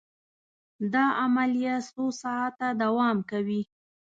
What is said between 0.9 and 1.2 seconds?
دا